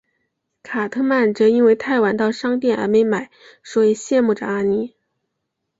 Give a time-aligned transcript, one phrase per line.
[0.63, 3.29] 卡特曼则因为太晚到商店而没买
[3.61, 4.95] 所以羡慕着阿尼。